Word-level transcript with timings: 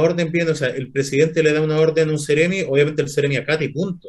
orden 0.00 0.32
viene, 0.32 0.50
o 0.50 0.54
sea, 0.54 0.68
el 0.68 0.90
presidente 0.90 1.42
le 1.42 1.52
da 1.52 1.60
una 1.60 1.78
orden 1.78 2.08
a 2.08 2.12
un 2.12 2.18
Ceremi, 2.18 2.62
obviamente 2.62 3.02
el 3.02 3.08
Ceremi 3.08 3.36
acata 3.36 3.64
y 3.64 3.68
punto. 3.68 4.08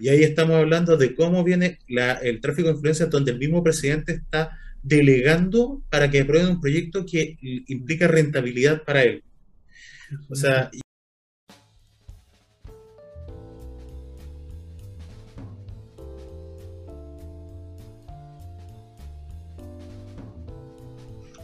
Y 0.00 0.08
ahí 0.08 0.22
estamos 0.22 0.56
hablando 0.56 0.96
de 0.96 1.14
cómo 1.14 1.42
viene 1.44 1.78
el 2.22 2.40
tráfico 2.40 2.68
de 2.68 2.74
influencias 2.74 3.10
donde 3.10 3.32
el 3.32 3.38
mismo 3.38 3.62
presidente 3.62 4.12
está 4.12 4.56
delegando 4.82 5.82
para 5.90 6.10
que 6.10 6.20
aprueben 6.20 6.50
un 6.50 6.60
proyecto 6.60 7.04
que 7.04 7.36
implica 7.66 8.06
rentabilidad 8.06 8.84
para 8.84 9.02
él. 9.02 9.22
O 10.30 10.34
sea, 10.34 10.70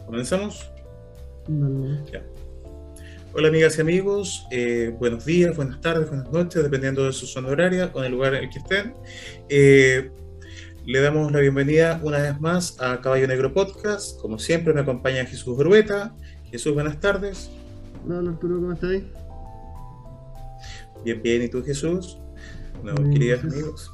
¿Comenzamos? 0.05 0.71
Hola 3.37 3.49
amigas 3.49 3.77
y 3.77 3.81
amigos, 3.81 4.47
eh, 4.49 4.95
buenos 4.97 5.25
días, 5.25 5.57
buenas 5.57 5.81
tardes, 5.81 6.07
buenas 6.07 6.31
noches, 6.31 6.63
dependiendo 6.63 7.03
de 7.03 7.11
su 7.11 7.27
zona 7.27 7.49
horaria 7.49 7.91
o 7.93 7.99
en 7.99 8.05
el 8.05 8.13
lugar 8.13 8.33
en 8.33 8.45
el 8.45 8.49
que 8.49 8.59
estén. 8.59 8.95
Eh, 9.49 10.09
le 10.85 11.01
damos 11.01 11.29
la 11.33 11.41
bienvenida 11.41 11.99
una 12.01 12.19
vez 12.19 12.39
más 12.39 12.77
a 12.79 13.01
Caballo 13.01 13.27
Negro 13.27 13.53
Podcast. 13.53 14.21
Como 14.21 14.39
siempre 14.39 14.73
me 14.73 14.79
acompaña 14.79 15.25
Jesús 15.25 15.57
Brueta. 15.57 16.15
Jesús, 16.49 16.73
buenas 16.73 16.97
tardes. 17.01 17.49
Hola 18.07 18.29
Arturo, 18.29 18.55
¿cómo 18.55 18.71
estás? 18.71 19.01
Bien, 21.03 21.21
bien, 21.21 21.41
¿y 21.41 21.49
tú 21.49 21.61
Jesús? 21.61 22.17
Bueno, 22.83 23.03
queridos 23.11 23.43
amigos. 23.43 23.91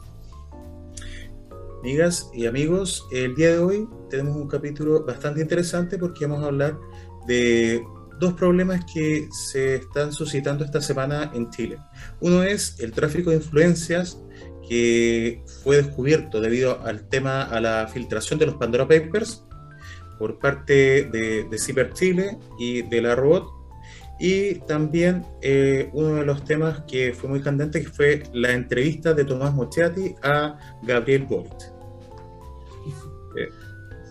Amigas 1.79 2.29
y 2.31 2.45
amigos, 2.45 3.07
el 3.11 3.33
día 3.33 3.53
de 3.53 3.57
hoy 3.57 3.89
tenemos 4.07 4.35
un 4.35 4.47
capítulo 4.47 5.03
bastante 5.03 5.41
interesante 5.41 5.97
porque 5.97 6.27
vamos 6.27 6.43
a 6.43 6.45
hablar 6.45 6.77
de 7.25 7.83
dos 8.21 8.33
problemas 8.33 8.85
que 8.85 9.27
se 9.31 9.77
están 9.77 10.13
suscitando 10.13 10.63
esta 10.63 10.79
semana 10.79 11.31
en 11.33 11.49
Chile. 11.49 11.79
Uno 12.21 12.43
es 12.43 12.79
el 12.79 12.91
tráfico 12.91 13.31
de 13.31 13.37
influencias 13.37 14.21
que 14.69 15.43
fue 15.63 15.77
descubierto 15.77 16.39
debido 16.39 16.79
al 16.85 17.09
tema, 17.09 17.41
a 17.41 17.59
la 17.59 17.87
filtración 17.87 18.37
de 18.37 18.45
los 18.45 18.55
Pandora 18.55 18.87
Papers 18.87 19.43
por 20.19 20.37
parte 20.37 21.09
de, 21.11 21.45
de 21.49 21.57
Cyber 21.57 21.93
Chile 21.93 22.37
y 22.59 22.83
de 22.83 23.01
la 23.01 23.15
Robot. 23.15 23.47
Y 24.19 24.59
también 24.67 25.25
eh, 25.41 25.89
uno 25.93 26.13
de 26.13 26.25
los 26.25 26.45
temas 26.45 26.81
que 26.81 27.13
fue 27.13 27.27
muy 27.27 27.41
candente 27.41 27.81
que 27.81 27.89
fue 27.89 28.23
la 28.33 28.51
entrevista 28.51 29.15
de 29.15 29.25
Tomás 29.25 29.51
Mochetti 29.51 30.13
a 30.21 30.59
Gabriel 30.83 31.25
Bolt. 31.25 31.55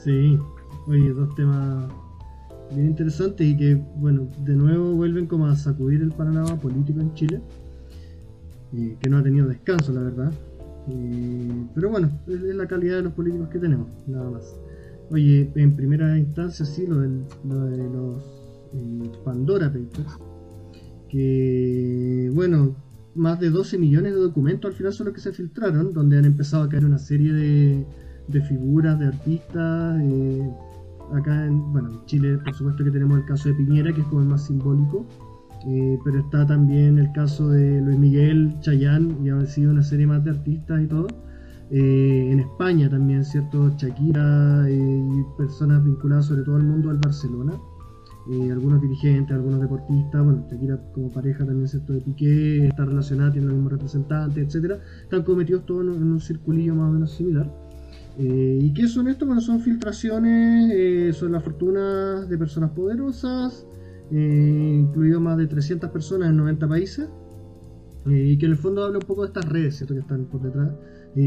Sí, 0.03 0.37
oye, 0.89 1.11
dos 1.11 1.33
temas 1.37 1.93
bien 2.75 2.89
interesantes 2.89 3.47
y 3.47 3.57
que, 3.57 3.75
bueno, 3.97 4.29
de 4.45 4.55
nuevo 4.55 4.95
vuelven 4.95 5.27
como 5.27 5.47
a 5.47 5.57
sacudir 5.57 6.03
el 6.03 6.13
panorama 6.13 6.59
político 6.61 7.01
en 7.01 7.15
Chile, 7.15 7.41
eh, 8.75 8.97
que 9.01 9.11
no 9.11 9.19
ha 9.19 9.23
tenido 9.23 9.49
descanso, 9.49 9.93
la 9.93 10.03
verdad. 10.03 10.33
Eh, 10.89 11.67
pero 11.75 11.91
bueno, 11.91 12.11
es, 12.27 12.41
la 12.43 12.67
calidad 12.67 12.97
de 12.97 13.03
los 13.03 13.13
políticos 13.13 13.49
que 13.49 13.59
tenemos, 13.59 13.89
nada 14.07 14.31
más. 14.31 14.57
Oye, 15.11 15.51
en 15.55 15.75
primera 15.75 16.17
instancia, 16.17 16.65
sí, 16.65 16.87
lo, 16.87 17.01
de 17.01 17.09
los 17.89 18.25
eh, 18.75 19.11
Pandora 19.25 19.67
Papers, 19.67 20.19
que, 21.09 22.31
bueno, 22.33 22.77
más 23.15 23.41
de 23.41 23.51
12 23.51 23.77
millones 23.79 24.15
de 24.15 24.21
documentos 24.21 24.71
al 24.71 24.77
final 24.77 24.93
son 24.93 25.07
los 25.07 25.15
que 25.15 25.21
se 25.21 25.33
filtraron, 25.33 25.93
donde 25.93 26.19
han 26.19 26.25
empezado 26.25 26.63
a 26.63 26.69
caer 26.69 26.85
una 26.85 26.99
serie 26.99 27.33
de 27.33 27.85
de 28.31 28.41
figuras, 28.43 28.99
de 28.99 29.07
artistas. 29.07 30.03
Eh, 31.13 31.19
acá 31.19 31.47
en, 31.47 31.73
bueno, 31.73 31.91
en 31.91 32.05
Chile, 32.07 32.39
por 32.39 32.55
supuesto 32.55 32.85
que 32.85 32.91
tenemos 32.91 33.19
el 33.19 33.25
caso 33.25 33.49
de 33.49 33.55
Piñera, 33.55 33.93
que 33.93 34.01
es 34.01 34.07
como 34.07 34.23
el 34.23 34.29
más 34.29 34.47
simbólico. 34.47 35.07
Eh, 35.67 35.99
pero 36.05 36.21
está 36.21 36.47
también 36.47 36.99
el 36.99 37.13
caso 37.13 37.51
de 37.51 37.83
Luis 37.83 37.99
Miguel, 37.99 38.55
Chayán, 38.61 39.19
y 39.23 39.29
ha 39.29 39.45
sido 39.45 39.73
una 39.73 39.83
serie 39.83 40.07
más 40.07 40.25
de 40.25 40.31
artistas 40.31 40.83
y 40.83 40.87
todo. 40.87 41.07
Eh, 41.71 42.31
en 42.33 42.41
España 42.41 42.89
también, 42.89 43.25
¿cierto? 43.25 43.71
Shakira 43.77 44.67
y 44.71 45.25
personas 45.37 45.85
vinculadas 45.85 46.27
sobre 46.27 46.43
todo 46.43 46.57
al 46.57 46.65
mundo 46.65 46.89
del 46.89 46.99
Barcelona. 46.99 47.53
algunos 48.53 48.81
dirigentes, 48.81 49.35
algunos 49.35 49.61
deportistas, 49.61 50.25
bueno, 50.25 50.47
Shakira 50.51 50.79
como 50.95 51.11
pareja 51.11 51.45
también, 51.45 51.69
¿cierto? 51.69 51.93
De 51.93 52.01
Piqué, 52.01 52.67
está 52.69 52.85
relacionada, 52.85 53.33
tiene 53.33 53.49
el 53.49 53.55
mismo 53.55 53.69
representante, 53.71 54.41
etcétera. 54.41 54.79
Están 55.03 55.23
cometidos 55.25 55.67
todos 55.67 55.83
en 55.83 56.13
un 56.13 56.21
circulillo 56.21 56.75
más 56.75 56.91
o 56.91 56.93
menos 56.93 57.11
similar. 57.13 57.51
Eh, 58.23 58.59
¿Y 58.61 58.75
qué 58.75 58.87
son 58.87 59.09
esto? 59.09 59.25
Bueno, 59.25 59.41
son 59.41 59.61
filtraciones 59.61 60.71
eh, 60.75 61.11
sobre 61.15 61.33
la 61.33 61.41
fortuna 61.41 62.27
de 62.27 62.37
personas 62.37 62.71
poderosas, 62.73 63.67
eh, 64.13 64.77
incluido 64.79 65.21
más 65.21 65.39
de 65.39 65.47
300 65.47 65.89
personas 65.91 66.29
en 66.29 66.37
90 66.37 66.69
países, 66.69 67.09
y 68.05 68.37
que 68.37 68.45
en 68.45 68.53
el 68.53 68.59
fondo 68.59 68.85
habla 68.85 68.99
un 68.99 69.07
poco 69.07 69.23
de 69.23 69.29
estas 69.29 69.47
redes 69.47 69.77
¿cierto? 69.77 69.95
que 69.95 70.01
están 70.01 70.27
por 70.27 70.43
detrás, 70.43 70.71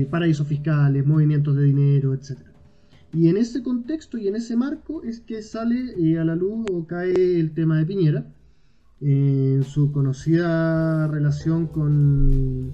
paraísos 0.09 0.47
fiscales, 0.47 1.05
movimientos 1.05 1.55
de 1.55 1.63
dinero, 1.63 2.13
etc. 2.13 2.37
Y 3.11 3.27
en 3.27 3.37
ese 3.37 3.63
contexto 3.63 4.17
y 4.19 4.27
en 4.27 4.35
ese 4.35 4.55
marco 4.55 5.03
es 5.03 5.19
que 5.19 5.41
sale 5.41 6.19
a 6.19 6.23
la 6.23 6.35
luz 6.35 6.65
o 6.71 6.85
cae 6.85 7.39
el 7.39 7.53
tema 7.55 7.77
de 7.77 7.85
Piñera, 7.85 8.27
en 9.01 9.63
su 9.63 9.91
conocida 9.91 11.07
relación 11.07 11.67
con, 11.67 12.73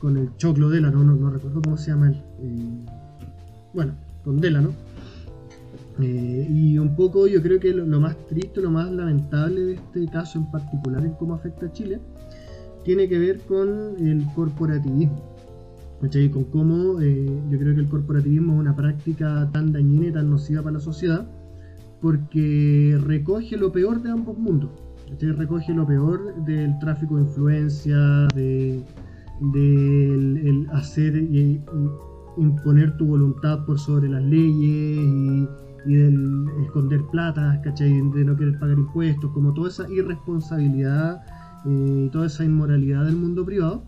con 0.00 0.16
el 0.16 0.34
Choclo 0.36 0.70
de 0.70 0.80
la, 0.80 0.90
no, 0.90 1.04
no, 1.04 1.30
recuerdo 1.30 1.60
cómo 1.62 1.76
se 1.76 1.90
llama 1.90 2.08
él 2.08 2.22
bueno, 3.72 3.94
con 4.24 4.40
¿no? 4.40 4.72
Eh, 6.00 6.46
y 6.48 6.78
un 6.78 6.96
poco 6.96 7.26
yo 7.26 7.42
creo 7.42 7.60
que 7.60 7.72
lo, 7.72 8.00
más 8.00 8.16
triste, 8.28 8.60
lo 8.60 8.70
más 8.70 8.90
lamentable 8.90 9.60
de 9.60 9.72
este 9.74 10.06
caso 10.06 10.38
en 10.38 10.50
particular, 10.50 11.04
en 11.04 11.12
cómo 11.12 11.34
afecta 11.34 11.66
a 11.66 11.72
Chile, 11.72 12.00
tiene 12.84 13.08
que 13.08 13.18
ver 13.18 13.40
con 13.40 13.68
el 13.98 14.24
corporativismo. 14.34 15.30
Y 16.02 16.28
con 16.30 16.44
cómo 16.44 16.98
eh, 17.02 17.26
yo 17.50 17.58
creo 17.58 17.74
que 17.74 17.80
el 17.82 17.88
corporativismo 17.88 18.54
es 18.54 18.60
una 18.60 18.74
práctica 18.74 19.46
tan 19.52 19.70
dañina 19.70 20.06
y 20.06 20.12
tan 20.12 20.30
nociva 20.30 20.62
para 20.62 20.74
la 20.74 20.80
sociedad, 20.80 21.28
porque 22.00 22.98
recoge 23.04 23.58
lo 23.58 23.70
peor 23.70 24.02
de 24.02 24.10
ambos 24.10 24.38
mundos. 24.38 24.70
Recoge 25.20 25.74
lo 25.74 25.86
peor 25.86 26.42
del 26.46 26.78
tráfico 26.78 27.16
de 27.16 27.22
influencia, 27.22 27.98
del 28.34 28.84
de, 29.40 30.14
el 30.48 30.66
hacer 30.72 31.16
imponer 32.36 32.96
tu 32.96 33.06
voluntad 33.06 33.64
por 33.64 33.78
sobre 33.78 34.08
las 34.08 34.22
leyes 34.22 35.48
y, 35.86 35.94
del 35.94 36.46
esconder 36.62 37.02
plata, 37.10 37.60
¿cachai? 37.64 37.90
De 38.10 38.24
no 38.24 38.36
querer 38.36 38.58
pagar 38.58 38.78
impuestos, 38.78 39.30
como 39.32 39.54
toda 39.54 39.70
esa 39.70 39.90
irresponsabilidad 39.90 41.22
eh, 41.64 42.04
y 42.06 42.10
toda 42.10 42.26
esa 42.26 42.44
inmoralidad 42.44 43.06
del 43.06 43.16
mundo 43.16 43.44
privado, 43.44 43.84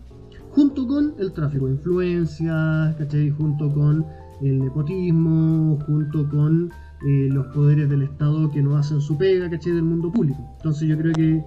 junto 0.51 0.87
con 0.87 1.13
el 1.19 1.33
tráfico 1.33 1.67
de 1.67 1.73
influencias, 1.73 2.95
¿cachai? 2.95 3.29
Junto 3.29 3.71
con 3.71 4.05
el 4.41 4.59
nepotismo, 4.59 5.79
junto 5.85 6.27
con 6.29 6.71
eh, 7.07 7.29
los 7.31 7.45
poderes 7.47 7.89
del 7.89 8.03
Estado 8.03 8.49
que 8.49 8.63
no 8.63 8.75
hacen 8.75 8.99
su 8.99 9.17
pega, 9.17 9.49
¿cachai? 9.49 9.73
Del 9.73 9.83
mundo 9.83 10.11
público. 10.11 10.39
Entonces 10.57 10.87
yo 10.87 10.97
creo 10.97 11.13
que 11.13 11.43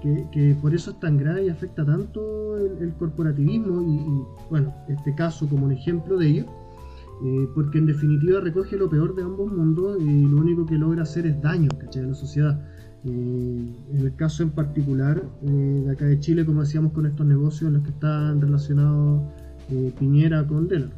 que, 0.00 0.56
por 0.60 0.74
eso 0.74 0.92
es 0.92 1.00
tan 1.00 1.18
grave 1.18 1.46
y 1.46 1.48
afecta 1.48 1.84
tanto 1.84 2.56
el, 2.56 2.92
corporativismo 2.94 3.82
y, 3.82 4.48
bueno, 4.48 4.74
este 4.88 5.14
caso 5.14 5.48
como 5.48 5.66
un 5.66 5.72
ejemplo 5.72 6.16
de 6.16 6.26
ello, 6.28 6.46
eh, 7.24 7.48
porque 7.54 7.78
en 7.78 7.86
definitiva 7.86 8.40
recoge 8.40 8.76
lo 8.76 8.88
peor 8.88 9.14
de 9.14 9.22
ambos 9.22 9.52
mundos 9.52 9.98
y 10.00 10.24
lo 10.24 10.38
único 10.38 10.64
que 10.64 10.76
logra 10.76 11.02
hacer 11.02 11.26
es 11.26 11.40
daño 11.40 11.68
a 11.72 11.98
la 11.98 12.14
sociedad. 12.14 12.66
Eh, 13.04 13.74
en 13.92 14.00
el 14.00 14.14
caso 14.16 14.42
en 14.42 14.50
particular 14.50 15.22
eh, 15.42 15.82
de 15.84 15.90
acá 15.90 16.04
de 16.06 16.18
Chile, 16.20 16.44
como 16.44 16.62
decíamos, 16.62 16.92
con 16.92 17.06
estos 17.06 17.26
negocios 17.26 17.68
en 17.68 17.74
los 17.74 17.82
que 17.82 17.90
están 17.90 18.40
relacionados 18.40 19.22
Piñera 20.00 20.44
con 20.48 20.66
Delaware. 20.66 20.96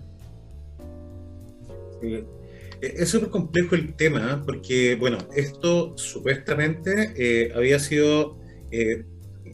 Es 2.81 3.11
súper 3.11 3.29
complejo 3.29 3.75
el 3.75 3.95
tema, 3.95 4.43
porque, 4.47 4.97
bueno, 4.99 5.19
esto 5.37 5.93
supuestamente 5.97 7.53
había 7.55 7.79
sido 7.79 8.42
eh, 8.73 9.05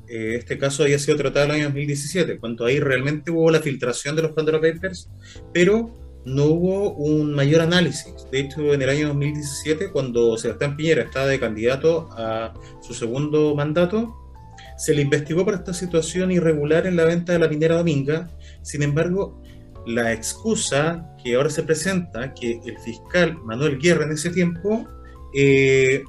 eh, 0.08 0.36
este 0.36 0.58
caso 0.58 0.82
había 0.82 0.98
sido 0.98 1.16
tratado 1.16 1.46
en 1.46 1.50
el 1.50 1.56
año 1.56 1.64
2017, 1.66 2.38
cuando 2.38 2.64
ahí 2.64 2.80
realmente 2.80 3.30
hubo 3.30 3.50
la 3.50 3.60
filtración 3.60 4.16
de 4.16 4.22
los 4.22 4.32
Pandora 4.32 4.60
Papers, 4.60 5.10
pero 5.52 5.94
no 6.24 6.44
hubo 6.46 6.94
un 6.94 7.34
mayor 7.34 7.60
análisis. 7.60 8.26
De 8.30 8.40
hecho, 8.40 8.72
en 8.72 8.82
el 8.82 8.88
año 8.88 9.08
2017, 9.08 9.90
cuando 9.90 10.36
Sebastián 10.36 10.76
Piñera 10.76 11.02
estaba 11.02 11.26
de 11.26 11.40
candidato 11.40 12.08
a 12.12 12.54
su 12.80 12.94
segundo 12.94 13.54
mandato, 13.54 14.14
se 14.76 14.94
le 14.94 15.02
investigó 15.02 15.44
por 15.44 15.54
esta 15.54 15.74
situación 15.74 16.30
irregular 16.30 16.86
en 16.86 16.96
la 16.96 17.04
venta 17.04 17.32
de 17.32 17.38
la 17.38 17.48
minera 17.48 17.76
Dominga. 17.76 18.30
Sin 18.62 18.82
embargo, 18.82 19.42
la 19.86 20.12
excusa 20.12 21.16
que 21.22 21.34
ahora 21.34 21.50
se 21.50 21.62
presenta, 21.62 22.34
que 22.34 22.60
el 22.64 22.78
fiscal 22.78 23.36
Manuel 23.44 23.78
Guerra 23.78 24.04
en 24.04 24.12
ese 24.12 24.30
tiempo 24.30 24.86
eh, 25.34 26.02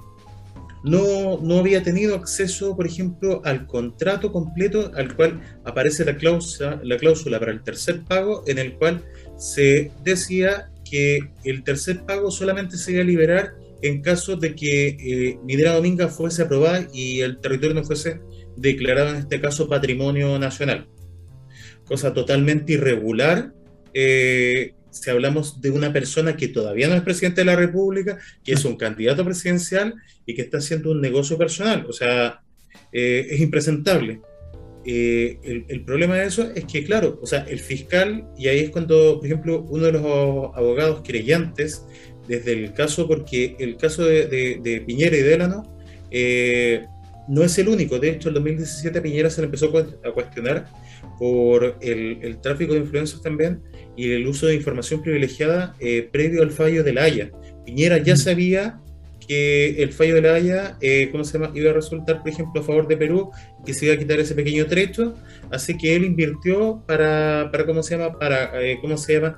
no, 0.84 1.40
no 1.42 1.60
había 1.60 1.84
tenido 1.84 2.16
acceso, 2.16 2.76
por 2.76 2.88
ejemplo, 2.88 3.42
al 3.44 3.68
contrato 3.68 4.32
completo 4.32 4.92
al 4.96 5.16
cual 5.16 5.42
aparece 5.66 6.06
la 6.06 6.16
cláusula, 6.16 6.80
la 6.84 6.98
cláusula 6.98 7.40
para 7.40 7.52
el 7.52 7.64
tercer 7.64 8.04
pago, 8.04 8.44
en 8.48 8.60
el 8.60 8.74
cual 8.74 9.04
se 9.38 9.92
decía 10.04 10.72
que 10.90 11.32
el 11.44 11.64
tercer 11.64 12.06
pago 12.06 12.32
solamente 12.32 12.78
se 12.78 12.94
iba 12.94 13.02
a 13.02 13.06
liberar 13.06 13.54
en 13.82 14.02
caso 14.02 14.36
de 14.36 14.56
que 14.56 14.88
eh, 15.48 15.72
Dominga 15.72 16.08
fuese 16.08 16.44
aprobada 16.44 16.88
y 16.94 17.22
el 17.22 17.40
territorio 17.40 17.76
no 17.76 17.84
fuese 17.84 18.20
declarado 18.58 19.12
en 19.12 19.18
este 19.18 19.40
caso 19.40 19.70
patrimonio 19.70 20.38
nacional. 20.40 20.88
Cosa 21.86 22.14
totalmente 22.14 22.74
irregular 22.74 23.54
eh, 23.94 24.74
si 24.92 25.10
hablamos 25.10 25.62
de 25.62 25.72
una 25.72 25.94
persona 25.94 26.36
que 26.36 26.48
todavía 26.48 26.88
no 26.88 26.96
es 26.96 27.02
presidente 27.02 27.42
de 27.42 27.46
la 27.46 27.56
República, 27.56 28.18
que 28.44 28.54
es 28.54 28.66
un 28.66 28.76
candidato 28.76 29.24
presidencial 29.26 29.96
y 30.26 30.34
que 30.36 30.42
está 30.42 30.58
haciendo 30.58 30.92
un 30.92 31.02
negocio 31.02 31.38
personal. 31.38 31.86
O 31.88 31.94
sea, 31.94 32.42
eh, 32.92 33.28
es 33.30 33.40
impresentable. 33.40 34.22
Eh, 34.86 35.66
el, 35.68 35.84
problema 35.84 36.16
de 36.16 36.26
eso 36.26 36.50
es 36.56 36.66
que, 36.66 36.84
claro, 36.84 37.20
o 37.22 37.28
sea, 37.28 37.46
el 37.50 37.60
fiscal, 37.60 38.28
y 38.38 38.48
ahí 38.48 38.60
es 38.60 38.70
cuando, 38.70 39.18
por 39.18 39.26
ejemplo, 39.26 39.62
uno 39.70 39.86
de 39.86 39.92
los 39.92 40.02
abogados 40.56 41.02
creyentes, 41.06 41.86
desde 42.28 42.54
el 42.54 42.74
caso, 42.74 43.08
porque 43.08 43.56
el 43.60 43.78
caso 43.78 44.06
de, 44.06 44.84
Piñera 44.86 45.18
y 45.18 45.22
Delano, 45.22 45.64
eh, 46.12 46.86
no 47.28 47.44
es 47.44 47.58
el 47.60 47.68
único. 47.68 48.00
De 48.00 48.12
hecho, 48.12 48.30
en 48.30 48.36
2017 48.36 49.02
Piñera 49.02 49.30
se 49.30 49.42
le 49.42 49.46
empezó 49.46 49.68
a 49.68 50.12
cuestionar 50.14 50.68
por 51.20 51.78
el, 51.82 52.40
tráfico 52.42 52.74
de 52.74 52.80
influencias 52.80 53.22
también 53.22 53.62
y 53.98 54.14
el 54.14 54.26
uso 54.26 54.48
de 54.48 54.56
información 54.56 55.02
privilegiada 55.02 55.76
eh, 55.80 56.08
previo 56.10 56.42
al 56.42 56.52
fallo 56.52 56.84
de 56.84 56.94
la 56.94 57.04
Haya. 57.04 57.32
Piñera 57.66 57.98
ya 57.98 58.14
mm. 58.14 58.18
sabía 58.18 58.80
que 59.28 59.84
el 59.84 59.92
fallo 59.92 60.16
de 60.16 60.22
la 60.22 60.34
Haya, 60.34 60.78
eh, 60.80 61.10
¿cómo 61.12 61.26
se 61.26 61.38
llama? 61.38 61.52
Iba 61.54 61.72
a 61.72 61.74
resultar, 61.74 62.22
por 62.22 62.30
ejemplo, 62.30 62.62
a 62.62 62.64
favor 62.64 62.88
de 62.88 62.96
Perú, 62.96 63.30
que 63.66 63.74
se 63.74 63.86
iba 63.86 63.96
a 63.96 63.98
quitar 63.98 64.18
ese 64.20 64.34
pequeño 64.34 64.66
trecho, 64.66 65.14
así 65.52 65.78
que 65.78 65.96
él 65.96 66.06
invirtió 66.06 66.82
para, 66.88 67.50
para 67.52 67.66
¿cómo 67.66 67.84
se 67.84 67.98
llama? 67.98 68.18
Para, 68.18 68.64
eh, 68.64 68.80
¿cómo 68.82 68.98
se 68.98 69.14
llama? 69.14 69.38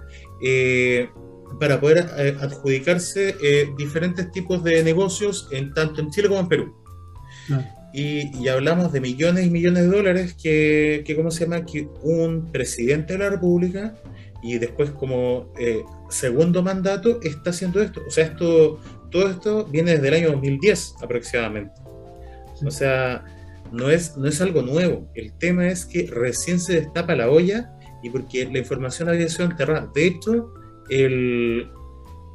para 1.59 1.79
poder 1.79 1.99
adjudicarse 2.39 3.35
diferentes 3.77 4.31
tipos 4.31 4.63
de 4.63 4.83
negocios 4.83 5.49
en 5.51 5.71
tanto 5.73 6.01
en 6.01 6.09
Chile 6.09 6.29
como 6.29 6.39
en 6.39 6.47
Perú 6.47 6.75
y, 7.93 8.47
hablamos 8.47 8.91
de 8.91 9.01
millones 9.01 9.45
y 9.45 9.49
millones 9.49 9.83
de 9.83 9.95
dólares 9.95 10.35
que, 10.41 11.03
que, 11.05 11.15
¿cómo 11.15 11.31
se 11.31 11.45
llama? 11.45 11.65
Que 11.65 11.87
un 12.03 12.51
presidente 12.51 13.13
de 13.13 13.19
la 13.19 13.29
República 13.29 13.95
y 14.41 14.57
después 14.57 14.91
como 14.91 15.51
eh, 15.59 15.83
segundo 16.09 16.63
mandato 16.63 17.19
está 17.21 17.51
haciendo 17.51 17.81
esto. 17.81 18.01
O 18.07 18.11
sea, 18.11 18.25
esto, 18.25 18.79
todo 19.09 19.29
esto 19.29 19.65
viene 19.65 19.91
desde 19.91 20.07
el 20.07 20.13
año 20.13 20.31
2010 20.31 20.95
aproximadamente. 21.01 21.73
O 22.65 22.71
sea, 22.71 23.23
no 23.71 23.89
es, 23.89 24.17
no 24.17 24.27
es 24.27 24.41
algo 24.41 24.61
nuevo. 24.61 25.09
El 25.13 25.33
tema 25.33 25.67
es 25.67 25.85
que 25.85 26.07
recién 26.07 26.59
se 26.59 26.73
destapa 26.73 27.15
la 27.15 27.29
olla 27.29 27.73
y 28.03 28.09
porque 28.09 28.45
la 28.45 28.59
información 28.59 29.09
había 29.09 29.27
sido 29.29 29.45
enterrada. 29.45 29.91
De 29.93 30.07
hecho, 30.07 30.53
el, 30.89 31.69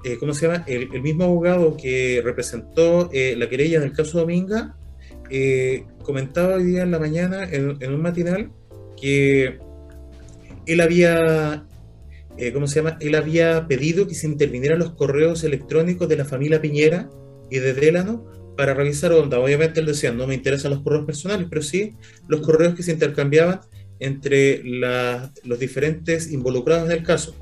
eh, 0.05 0.17
¿cómo 0.19 0.33
se 0.33 0.47
llama? 0.47 0.65
El, 0.67 0.89
mismo 1.03 1.25
abogado 1.25 1.77
que 1.77 2.21
representó 2.25 3.11
eh, 3.13 3.35
la 3.37 3.49
querella 3.49 3.79
en 3.79 3.85
el 3.85 3.93
caso 3.93 4.19
Dominga 4.19 4.77
eh, 5.31 5.85
comentaba 6.03 6.57
hoy 6.57 6.65
día 6.65 6.83
en 6.83 6.91
la 6.91 6.99
mañana, 6.99 7.45
en, 7.45 7.93
un 7.93 8.03
matinal, 8.03 8.51
que 9.01 9.59
él 10.67 10.81
había, 10.81 11.67
eh, 12.37 12.53
¿cómo 12.53 12.67
se 12.67 12.77
llama? 12.77 12.97
Él 13.01 13.15
había 13.15 13.67
pedido 13.67 14.07
que 14.07 14.15
se 14.15 14.27
intervinieran 14.27 14.79
los 14.79 14.93
correos 14.93 15.45
electrónicos 15.45 16.09
de 16.09 16.17
la 16.17 16.25
familia 16.25 16.61
Piñera 16.61 17.09
y 17.51 17.59
de 17.59 17.75
Delano 17.75 18.25
para 18.57 18.75
revisar 18.75 19.13
onda. 19.13 19.39
Obviamente 19.39 19.81
él 19.81 19.87
decía, 19.87 20.13
no 20.13 20.27
me 20.27 20.35
interesan 20.35 20.71
los 20.71 20.83
correos 20.83 21.05
personales, 21.05 21.47
pero 21.49 21.63
sí 21.63 21.95
los 22.29 22.41
correos 22.41 22.75
que 22.75 22.83
se 22.83 22.93
intercambiaban 22.93 23.61
entre 23.99 24.63
los 24.65 25.59
diferentes 25.59 26.31
involucrados 26.31 26.91
en 26.91 26.99
el 26.99 27.03
caso. 27.03 27.35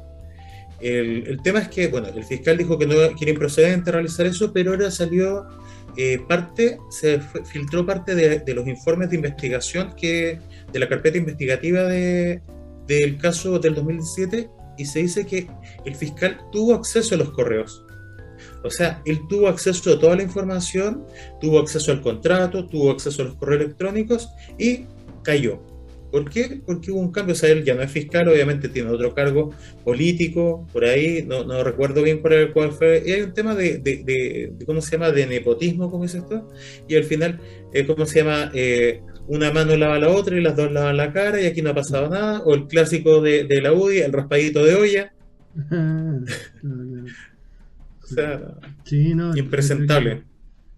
El, 0.80 1.40
tema 1.42 1.60
es 1.60 1.68
que, 1.68 1.88
bueno, 1.88 2.08
el 2.08 2.24
fiscal 2.24 2.58
dijo 2.58 2.78
que 2.78 2.86
no 2.86 2.94
quiere 3.16 3.32
improcedente 3.32 3.90
realizar 3.90 4.26
eso, 4.26 4.52
pero 4.52 4.72
ahora 4.72 4.90
salió 4.90 5.46
eh, 5.96 6.18
parte, 6.28 6.78
se 6.90 7.20
filtró 7.20 7.86
parte 7.86 8.14
de, 8.14 8.54
los 8.54 8.66
informes 8.66 9.10
de 9.10 9.16
investigación 9.16 9.94
que, 9.96 10.38
de 10.72 10.78
la 10.78 10.88
carpeta 10.88 11.18
investigativa 11.18 11.82
de, 11.84 12.42
del 12.86 13.18
caso 13.18 13.58
del 13.58 13.74
2017 13.74 14.48
y 14.76 14.84
se 14.84 15.00
dice 15.00 15.26
que 15.26 15.48
el 15.84 15.94
fiscal 15.94 16.40
tuvo 16.50 16.74
acceso 16.74 17.14
a 17.14 17.18
los 17.18 17.30
correos. 17.30 17.84
O 18.62 18.70
sea, 18.70 19.02
él 19.04 19.20
tuvo 19.28 19.48
acceso 19.48 19.92
a 19.92 19.98
toda 19.98 20.16
la 20.16 20.22
información, 20.22 21.04
tuvo 21.40 21.58
acceso 21.58 21.92
al 21.92 22.00
contrato, 22.00 22.66
tuvo 22.66 22.90
acceso 22.90 23.22
a 23.22 23.26
los 23.26 23.36
correos 23.36 23.62
electrónicos 23.62 24.28
y 24.58 24.86
cayó. 25.22 25.73
¿Por 26.14 26.30
qué? 26.30 26.62
Porque 26.64 26.92
hubo 26.92 27.00
un 27.00 27.10
cambio, 27.10 27.32
o 27.32 27.36
sea, 27.36 27.50
él 27.50 27.64
ya 27.64 27.74
no 27.74 27.82
es 27.82 27.90
fiscal, 27.90 28.28
obviamente 28.28 28.68
tiene 28.68 28.88
otro 28.88 29.12
cargo 29.12 29.50
político, 29.82 30.64
por 30.72 30.84
ahí, 30.84 31.24
no, 31.26 31.42
no 31.42 31.64
recuerdo 31.64 32.04
bien 32.04 32.20
cuál, 32.20 32.52
cuál 32.52 32.70
fue, 32.70 33.02
y 33.04 33.10
hay 33.10 33.22
un 33.22 33.34
tema 33.34 33.56
de, 33.56 33.78
de, 33.78 34.04
de, 34.04 34.64
¿cómo 34.64 34.80
se 34.80 34.92
llama?, 34.92 35.10
de 35.10 35.26
nepotismo, 35.26 35.90
¿cómo 35.90 36.04
es 36.04 36.14
esto? 36.14 36.48
Y 36.86 36.94
al 36.94 37.02
final, 37.02 37.40
eh, 37.72 37.84
¿cómo 37.84 38.06
se 38.06 38.20
llama?, 38.20 38.52
eh, 38.54 39.02
una 39.26 39.50
mano 39.50 39.76
lava 39.76 39.98
la 39.98 40.08
otra 40.08 40.38
y 40.38 40.40
las 40.40 40.54
dos 40.54 40.70
lavan 40.70 40.98
la 40.98 41.12
cara 41.12 41.40
y 41.40 41.46
aquí 41.46 41.62
no 41.62 41.70
ha 41.70 41.74
pasado 41.74 42.08
nada, 42.08 42.42
o 42.44 42.54
el 42.54 42.68
clásico 42.68 43.20
de, 43.20 43.48
la 43.60 43.72
UDI, 43.72 43.98
el 44.02 44.12
raspadito 44.12 44.64
de 44.64 44.74
olla. 44.76 45.12
o 48.04 48.06
sea, 48.06 48.54
impresentable. 49.34 50.18
Que, 50.18 50.22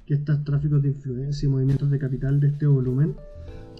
que 0.06 0.14
estos 0.14 0.42
tráficos 0.44 0.82
de 0.82 0.88
influencia 0.88 1.46
y 1.46 1.50
movimientos 1.50 1.90
de 1.90 1.98
capital 1.98 2.40
de 2.40 2.46
este 2.48 2.64
volumen 2.64 3.16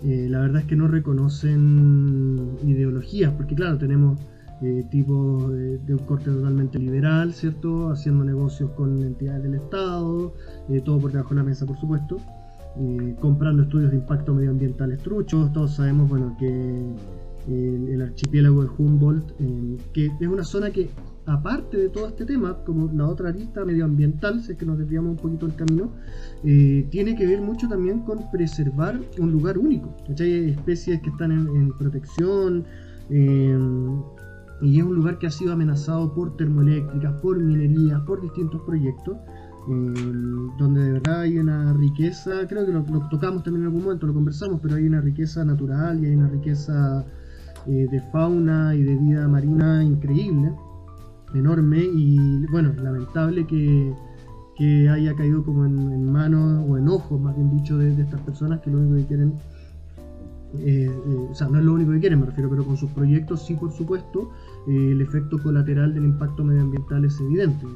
eh, 0.05 0.27
la 0.29 0.41
verdad 0.41 0.63
es 0.63 0.67
que 0.67 0.77
no 0.77 0.89
reconocen 0.89 2.59
ideologías, 2.65 3.33
porque 3.33 3.55
claro, 3.55 3.79
tenemos 3.79 4.19
eh, 4.63 4.85
tipos 4.91 5.51
de, 5.53 5.81
un 5.89 5.99
corte 6.07 6.31
totalmente 6.31 6.79
liberal, 6.79 7.33
¿cierto? 7.33 7.91
Haciendo 7.91 8.25
negocios 8.25 8.71
con 8.73 9.03
entidades 9.03 9.43
del 9.43 9.55
Estado, 9.55 10.35
eh, 10.69 10.81
todo 10.81 10.99
por 10.99 11.13
debajo 11.13 11.31
de 11.31 11.37
la 11.37 11.45
mesa, 11.45 11.67
por 11.67 11.79
supuesto, 11.79 12.19
comprando 13.21 13.63
estudios 13.63 13.91
de 13.91 13.97
impacto 13.97 14.35
medioambiental 14.35 14.93
estruchos, 14.93 15.51
todos 15.55 15.77
sabemos, 15.77 16.11
bueno, 16.11 16.37
que 16.39 16.83
el, 17.49 18.03
archipiélago 18.03 18.63
de 18.63 18.71
Humboldt, 18.77 19.33
que 19.93 20.07
es 20.07 20.29
una 20.29 20.45
zona 20.45 20.71
que 20.71 20.91
aparte 21.27 21.77
de 21.77 21.89
todo 21.89 22.07
este 22.07 22.25
tema, 22.25 22.57
como 22.65 22.91
la 22.93 23.09
otra 23.09 23.31
arista 23.31 23.65
medioambiental, 23.65 24.43
si 24.43 24.53
es 24.53 24.59
que 24.59 24.65
nos 24.65 24.79
desviamos 24.79 25.11
un 25.11 25.17
poquito 25.17 25.47
el 25.47 25.55
camino, 25.57 25.91
eh, 26.45 26.87
tiene 26.91 27.17
que 27.17 27.27
ver 27.27 27.41
mucho 27.41 27.69
también 27.69 28.01
con 28.01 28.31
preservar 28.31 29.01
un 29.19 29.33
lugar 29.33 29.59
único. 29.59 29.95
Hay 30.19 30.51
especies 30.51 31.01
que 31.03 31.11
están 31.11 31.33
en, 31.33 31.73
protección 31.73 32.65
eh, 33.11 33.59
y 34.63 34.79
es 34.79 34.85
un 34.85 34.95
lugar 34.95 35.19
que 35.19 35.27
ha 35.27 35.31
sido 35.31 35.53
amenazado 35.53 36.15
por 36.15 36.37
termoeléctricas, 36.37 37.21
por 37.21 37.39
minería, 37.39 38.03
por 38.05 38.23
distintos 38.23 38.63
proyectos. 38.63 39.17
Eh, 39.69 39.95
donde 40.59 40.81
de 40.81 40.93
verdad 40.93 41.23
hay 41.23 41.39
una 41.39 41.73
riqueza, 41.73 42.47
creo 42.49 42.65
que 42.65 42.71
lo, 42.71 42.85
tocamos 43.11 43.43
también 43.43 43.63
en 43.63 43.67
algún 43.67 43.83
momento, 43.83 44.07
lo 44.07 44.15
conversamos, 44.15 44.61
pero 44.63 44.77
hay 44.77 44.87
una 44.87 45.01
riqueza 45.01 45.45
natural 45.45 46.01
y 46.01 46.07
hay 46.07 46.15
una 46.15 46.29
riqueza 46.29 47.05
de 47.67 48.01
fauna 48.13 48.75
y 48.75 48.83
de 48.83 48.97
vida 48.97 49.27
marina 49.29 49.83
increíble 49.83 50.53
enorme 51.35 51.79
y 51.79 52.47
bueno, 52.47 52.73
lamentable 52.83 53.47
que, 53.47 53.93
que 54.57 54.89
haya 54.89 55.15
caído 55.15 55.45
como 55.45 55.67
en, 55.67 56.11
manos 56.11 56.65
o 56.69 56.79
en 56.79 56.89
ojos, 56.89 57.21
más 57.21 57.37
bien 57.37 57.51
dicho, 57.57 57.79
de, 57.79 58.01
estas 58.01 58.21
personas 58.21 58.61
que 58.61 58.71
lo 58.71 58.79
único 58.79 58.97
que 58.97 59.07
quieren, 59.07 59.35
eh, 60.59 60.91
eh, 60.91 61.27
o 61.31 61.35
sea, 61.35 61.49
no 61.49 61.59
es 61.59 61.65
lo 61.65 61.75
único 61.75 61.93
que 61.93 62.01
quieren, 62.01 62.21
me 62.21 62.27
refiero, 62.27 62.49
pero 62.51 62.65
con 62.65 62.77
sus 62.77 62.91
proyectos 62.91 63.45
sí, 63.45 63.55
por 63.55 63.73
supuesto, 63.73 64.31
eh, 64.69 64.93
el 64.93 65.01
efecto 65.01 65.39
colateral 65.43 65.95
del 65.95 66.05
impacto 66.05 66.45
medioambiental 66.45 67.05
es 67.05 67.21
evidente, 67.21 67.67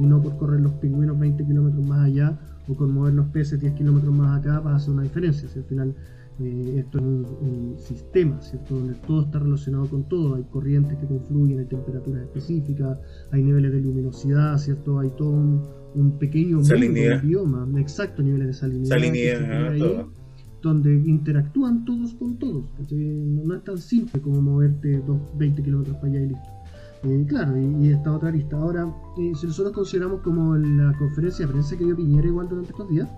y, 0.00 0.06
no 0.06 0.22
por 0.22 0.36
correr 0.36 0.60
los 0.60 0.72
pingüinos 0.72 1.18
20 1.18 1.44
kilómetros 1.44 1.86
más 1.86 2.06
allá 2.06 2.38
o 2.68 2.74
con 2.74 2.92
mover 2.92 3.14
los 3.14 3.26
peces 3.28 3.60
10 3.60 3.74
kilómetros 3.74 4.14
más 4.14 4.38
acá 4.38 4.60
va 4.60 4.72
a 4.72 4.76
hacer 4.76 4.90
una 4.90 5.02
diferencia, 5.02 5.48
si 5.48 5.58
al 5.58 5.64
final 5.64 5.94
eh, 6.40 6.76
esto 6.78 6.98
es 6.98 7.04
un, 7.04 7.76
sistema, 7.78 8.40
¿cierto? 8.40 8.74
Donde 8.74 8.94
todo 9.06 9.22
está 9.22 9.38
relacionado 9.38 9.88
con 9.88 10.08
todo. 10.08 10.36
Hay 10.36 10.44
corrientes 10.44 10.98
que 10.98 11.06
confluyen, 11.06 11.58
hay 11.58 11.66
temperaturas 11.66 12.22
específicas, 12.22 12.98
hay 13.30 13.42
niveles 13.42 13.72
de 13.72 13.80
luminosidad, 13.80 14.56
¿cierto? 14.58 14.98
Hay 14.98 15.10
todo 15.10 15.30
un, 15.30 16.18
pequeño 16.18 16.60
bioma, 17.22 17.68
exacto, 17.78 18.22
niveles 18.22 18.46
de 18.48 18.54
salinidad. 18.54 20.06
donde 20.62 20.94
interactúan 20.94 21.84
todos 21.84 22.14
con 22.14 22.38
todos. 22.38 22.64
No 22.90 23.54
es 23.54 23.64
tan 23.64 23.78
simple 23.78 24.20
como 24.20 24.40
moverte 24.40 25.02
20 25.36 25.62
kilómetros 25.62 25.96
para 25.96 26.08
allá 26.08 26.20
y 26.20 26.28
listo. 26.28 26.48
Eh, 27.04 27.26
claro, 27.28 27.58
y, 27.58 27.88
esta 27.88 28.12
otra 28.12 28.30
lista. 28.30 28.56
Ahora, 28.56 28.86
eh, 29.18 29.32
si 29.34 29.46
nosotros 29.46 29.74
consideramos 29.74 30.20
como 30.20 30.56
la 30.56 30.96
conferencia 30.98 31.46
de 31.46 31.52
prensa 31.52 31.76
que 31.76 31.84
dio 31.84 31.96
Piñera 31.96 32.28
igual 32.28 32.48
durante 32.48 32.70
estos 32.70 32.88
días, 32.88 33.08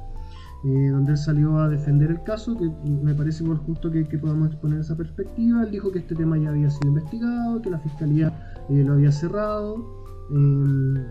eh, 0.66 0.88
donde 0.88 1.12
él 1.12 1.18
salió 1.18 1.58
a 1.58 1.68
defender 1.68 2.10
el 2.10 2.22
caso, 2.22 2.56
que 2.56 2.70
me 2.88 3.14
parece 3.14 3.44
igual 3.44 3.58
justo 3.58 3.90
que, 3.90 4.04
podamos 4.18 4.48
exponer 4.48 4.80
esa 4.80 4.96
perspectiva. 4.96 5.62
Él 5.62 5.70
dijo 5.70 5.92
que 5.92 5.98
este 5.98 6.14
tema 6.14 6.38
ya 6.38 6.50
había 6.50 6.70
sido 6.70 6.88
investigado, 6.88 7.60
que 7.60 7.70
la 7.70 7.78
fiscalía 7.78 8.32
eh, 8.70 8.82
lo 8.82 8.94
había 8.94 9.12
cerrado. 9.12 9.84
Eh, 10.34 11.04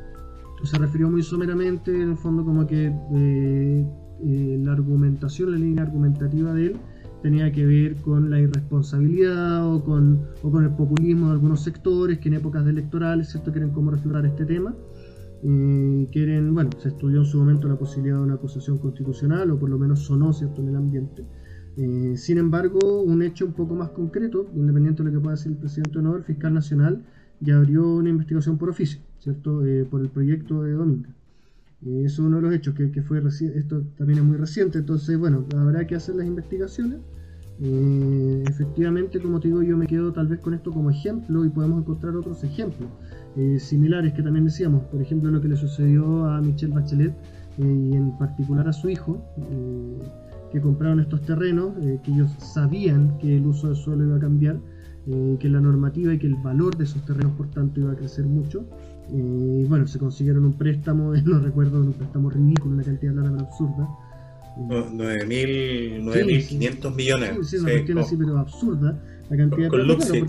se 0.63 0.77
refirió 0.77 1.09
muy 1.09 1.21
someramente, 1.21 1.93
en 1.93 2.09
el 2.09 2.17
fondo, 2.17 2.43
como 2.43 2.65
que 2.65 2.89
la 4.21 4.71
argumentación, 4.71 5.51
la 5.51 5.57
línea 5.57 5.83
argumentativa 5.83 6.53
de 6.53 6.67
él 6.67 6.79
tenía 7.21 7.51
que 7.51 7.65
ver 7.65 7.95
con 7.97 8.29
la 8.29 8.39
irresponsabilidad 8.39 9.65
o 9.71 9.83
con, 9.83 10.21
o 10.41 10.51
con 10.51 10.63
el 10.63 10.71
populismo 10.71 11.27
de 11.27 11.33
algunos 11.33 11.61
sectores 11.61 12.19
que 12.19 12.29
en 12.29 12.35
épocas 12.35 12.65
electorales 12.65 13.29
¿cierto? 13.29 13.51
quieren 13.51 13.71
como 13.71 13.91
reflotar 13.91 14.25
este 14.25 14.45
tema 14.45 14.73
quieren, 16.11 16.53
bueno, 16.53 16.69
se 16.77 16.89
estudió 16.89 17.19
en 17.19 17.25
su 17.25 17.37
momento 17.37 17.67
la 17.67 17.75
posibilidad 17.75 18.17
de 18.17 18.23
una 18.23 18.35
acusación 18.35 18.77
constitucional, 18.77 19.51
o 19.51 19.59
por 19.59 19.69
lo 19.69 19.77
menos 19.77 19.99
sonó, 19.99 20.31
¿cierto?, 20.31 20.61
en 20.61 20.69
el 20.69 20.75
ambiente. 20.75 21.25
Eh, 21.75 22.13
sin 22.15 22.37
embargo, 22.37 23.01
un 23.01 23.21
hecho 23.23 23.45
un 23.45 23.53
poco 23.53 23.75
más 23.75 23.89
concreto, 23.89 24.49
independiente 24.55 25.03
de 25.03 25.09
lo 25.09 25.17
que 25.17 25.21
pueda 25.21 25.35
decir 25.35 25.51
el 25.51 25.57
presidente 25.57 25.99
o 25.99 26.01
no, 26.01 26.15
el 26.15 26.23
fiscal 26.23 26.53
nacional 26.53 27.03
ya 27.39 27.57
abrió 27.57 27.95
una 27.95 28.09
investigación 28.09 28.57
por 28.57 28.69
oficio, 28.69 29.01
¿cierto? 29.19 29.65
Eh, 29.65 29.85
por 29.85 30.01
el 30.01 30.09
proyecto 30.09 30.63
de 30.63 30.73
Dominga. 30.73 31.09
eso 31.81 32.05
es 32.05 32.19
uno 32.19 32.37
de 32.37 32.43
los 32.43 32.53
hechos 32.53 32.73
que, 32.75 32.91
que 32.91 33.01
fue 33.01 33.21
esto 33.27 33.81
también 33.97 34.19
es 34.19 34.25
muy 34.25 34.37
reciente, 34.37 34.77
entonces 34.79 35.17
bueno, 35.17 35.45
habrá 35.57 35.85
que 35.85 35.95
hacer 35.95 36.15
las 36.15 36.25
investigaciones. 36.27 36.99
efectivamente, 37.59 39.19
como 39.19 39.39
te 39.39 39.47
digo, 39.49 39.61
yo 39.63 39.75
me 39.77 39.87
quedo 39.87 40.13
tal 40.13 40.27
vez 40.27 40.39
con 40.39 40.53
esto 40.53 40.71
como 40.71 40.89
ejemplo 40.89 41.43
y 41.43 41.49
podemos 41.49 41.81
encontrar 41.81 42.15
otros 42.15 42.43
ejemplos 42.43 42.89
similares 43.59 44.13
que 44.13 44.21
también 44.21 44.45
decíamos, 44.45 44.83
por 44.83 45.01
ejemplo 45.01 45.31
lo 45.31 45.41
que 45.41 45.47
le 45.47 45.55
sucedió 45.55 46.25
a 46.25 46.41
Michelle 46.41 46.73
Bachelet 46.73 47.13
y 47.57 47.95
en 47.95 48.17
particular 48.17 48.67
a 48.67 48.73
su 48.73 48.89
hijo 48.89 49.23
que 50.53 50.61
compraron 50.61 50.99
estos 50.99 51.23
terrenos, 51.23 51.73
eh, 51.81 51.99
que 52.03 52.11
ellos 52.11 52.29
sabían 52.37 53.17
que 53.17 53.37
el 53.37 53.47
uso 53.47 53.69
del 53.69 53.75
suelo 53.75 54.05
iba 54.05 54.17
a 54.17 54.19
cambiar, 54.19 54.59
eh, 55.07 55.35
que 55.39 55.49
la 55.49 55.59
normativa 55.59 56.13
y 56.13 56.19
que 56.19 56.27
el 56.27 56.35
valor 56.35 56.77
de 56.77 56.83
esos 56.83 57.03
terrenos, 57.05 57.35
por 57.35 57.49
tanto, 57.49 57.79
iba 57.79 57.91
a 57.91 57.95
crecer 57.95 58.25
mucho. 58.25 58.63
Eh, 59.11 59.61
y 59.63 59.67
bueno, 59.67 59.87
se 59.87 59.97
consiguieron 59.97 60.45
un 60.45 60.53
préstamo, 60.53 61.11
no 61.25 61.39
recuerdo, 61.39 61.81
un 61.81 61.93
préstamo 61.93 62.29
ridículo, 62.29 62.75
una 62.75 62.83
cantidad 62.83 63.13
de 63.13 63.21
plata 63.21 63.45
absurda. 63.45 63.89
9.500 64.55 66.95
millones. 66.95 67.31
Sí, 67.41 67.43
sí, 67.43 67.57
una 67.57 67.71
cuestión 67.71 67.97
así, 67.97 68.15
pero 68.15 68.37
absurda. 68.37 69.01
La 69.31 69.37
cantidad 69.37 69.71
de 69.71 69.71
plata, 69.71 70.05
porque, 70.07 70.27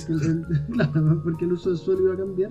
claro, 0.73 1.20
porque 1.23 1.44
el 1.44 1.52
uso 1.52 1.68
del 1.68 1.78
suelo 1.78 2.04
iba 2.04 2.14
a 2.14 2.16
cambiar. 2.16 2.50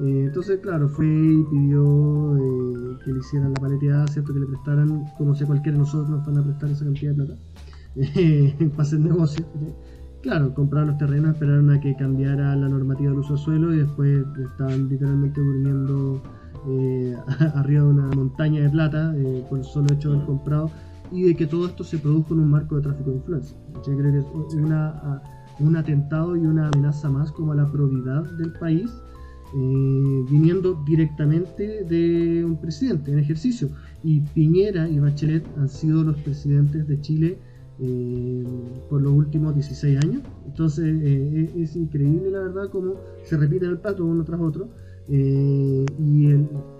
Eh, 0.00 0.24
entonces, 0.26 0.60
claro, 0.60 0.88
fue 0.88 1.06
y 1.06 1.42
pidió 1.50 2.36
eh, 2.36 2.98
que 3.04 3.12
le 3.12 3.18
hicieran 3.20 3.54
la 3.54 3.60
paleteada, 3.60 4.06
¿cierto? 4.08 4.34
Que 4.34 4.40
le 4.40 4.46
prestaran, 4.46 5.04
como 5.16 5.34
si 5.34 5.44
cualquiera 5.44 5.76
de 5.76 5.84
nosotros 5.84 6.10
nos 6.10 6.26
van 6.26 6.38
a 6.38 6.44
prestar 6.44 6.70
esa 6.70 6.84
cantidad 6.84 7.14
de 7.14 7.24
plata 7.24 7.40
eh, 7.96 8.70
para 8.70 8.82
hacer 8.82 9.00
negocio. 9.00 9.46
Claro, 10.22 10.52
compraron 10.54 10.88
los 10.88 10.98
terrenos, 10.98 11.34
esperaron 11.34 11.70
a 11.70 11.80
que 11.80 11.94
cambiara 11.96 12.56
la 12.56 12.68
normativa 12.68 13.10
del 13.10 13.20
uso 13.20 13.34
del 13.34 13.42
suelo 13.42 13.74
y 13.74 13.78
después 13.78 14.24
estaban 14.44 14.88
literalmente 14.88 15.40
durmiendo 15.40 16.22
arriba 17.54 17.84
de 17.84 17.88
una 17.88 18.08
montaña 18.08 18.62
de 18.62 18.70
plata 18.70 19.14
por 19.48 19.58
el 19.58 19.64
solo 19.64 19.86
hecho 19.94 20.10
de 20.10 20.16
haber 20.16 20.26
comprado 20.26 20.70
y 21.12 21.22
de 21.22 21.36
que 21.36 21.46
todo 21.46 21.66
esto 21.66 21.84
se 21.84 21.98
produjo 21.98 22.34
en 22.34 22.40
un 22.40 22.50
marco 22.50 22.74
de 22.74 22.82
tráfico 22.82 23.10
de 23.10 23.16
influencia. 23.16 23.56
Yo 23.86 23.96
creo 23.96 24.12
que 24.12 24.18
es 24.18 24.54
una, 24.54 25.22
un 25.60 25.76
atentado 25.76 26.34
y 26.34 26.40
una 26.40 26.68
amenaza 26.68 27.08
más 27.08 27.30
como 27.30 27.52
a 27.52 27.54
la 27.54 27.66
probidad 27.70 28.24
del 28.32 28.52
país 28.54 28.90
eh, 29.54 30.24
viniendo 30.28 30.82
directamente 30.84 31.84
de 31.84 32.44
un 32.44 32.60
presidente 32.60 33.12
en 33.12 33.18
ejercicio. 33.18 33.70
Y 34.02 34.20
Piñera 34.20 34.88
y 34.88 34.98
Bachelet 34.98 35.44
han 35.56 35.68
sido 35.68 36.02
los 36.02 36.16
presidentes 36.18 36.86
de 36.86 37.00
Chile 37.00 37.38
eh, 37.78 38.44
por 38.90 39.02
los 39.02 39.12
últimos 39.12 39.54
16 39.54 40.04
años. 40.04 40.22
Entonces 40.46 40.84
eh, 40.86 41.50
es, 41.56 41.76
increíble 41.76 42.30
la 42.30 42.40
verdad 42.40 42.70
cómo 42.70 42.94
se 43.24 43.36
repite 43.36 43.66
el 43.66 43.78
plato 43.78 44.04
uno 44.04 44.24
tras 44.24 44.40
otro. 44.40 44.68
y 45.08 46.26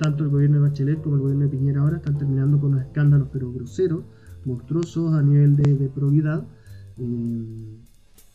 tanto 0.01 0.25
el 0.25 0.31
gobierno 0.31 0.57
de 0.57 0.69
Bachelet 0.69 1.01
como 1.01 1.15
el 1.17 1.23
gobierno 1.23 1.45
de 1.45 1.51
Piñera 1.51 1.81
ahora 1.83 1.99
están 1.99 2.19
terminando 2.19 2.59
con 2.59 2.73
unos 2.73 2.83
escándalos 2.83 3.29
pero 3.33 3.53
groseros, 3.53 4.03
monstruosos 4.45 5.15
a 5.15 5.23
nivel 5.23 5.55
de 5.57 5.89
probidad 5.95 6.45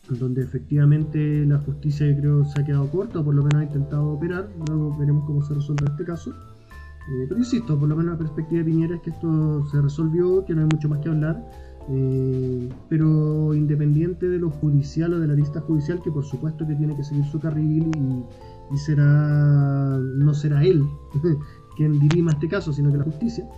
donde 0.08 0.42
efectivamente 0.42 1.46
la 1.46 1.58
justicia 1.58 2.06
creo 2.16 2.44
se 2.44 2.60
ha 2.60 2.64
quedado 2.64 2.90
corta 2.90 3.20
o 3.20 3.24
por 3.24 3.34
lo 3.34 3.42
menos 3.42 3.62
ha 3.62 3.64
intentado 3.64 4.08
operar, 4.10 4.48
luego 4.66 4.96
veremos 4.98 5.24
cómo 5.26 5.42
se 5.42 5.54
resuelve 5.54 5.86
este 5.90 6.04
caso. 6.04 6.30
Eh, 6.30 7.26
pero 7.28 7.38
insisto, 7.38 7.78
por 7.78 7.88
lo 7.88 7.96
menos 7.96 8.12
la 8.12 8.18
perspectiva 8.18 8.58
de 8.58 8.64
Piñera 8.64 8.96
es 8.96 9.02
que 9.02 9.10
esto 9.10 9.64
se 9.66 9.80
resolvió, 9.80 10.44
que 10.44 10.54
no 10.54 10.62
hay 10.62 10.68
mucho 10.72 10.88
más 10.88 11.00
que 11.00 11.08
hablar, 11.08 11.44
eh, 11.88 12.68
pero 12.88 13.54
independiente 13.54 14.28
de 14.28 14.38
lo 14.38 14.50
judicial 14.50 15.14
o 15.14 15.18
de 15.18 15.26
la 15.26 15.34
lista 15.34 15.60
judicial, 15.60 16.00
que 16.02 16.10
por 16.10 16.24
supuesto 16.24 16.66
que 16.66 16.74
tiene 16.74 16.94
que 16.96 17.02
seguir 17.02 17.24
su 17.24 17.40
carril 17.40 17.90
y, 17.96 18.74
y 18.74 18.76
será 18.76 19.98
no 19.98 20.32
será 20.34 20.62
él 20.64 20.84
quien 21.76 21.98
dirima 21.98 22.32
este 22.32 22.48
caso, 22.48 22.72
sino 22.72 22.92
que 22.92 22.98
la 22.98 23.04
justicia 23.04 23.48